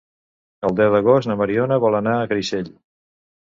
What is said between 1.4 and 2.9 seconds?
Mariona vol anar a Creixell.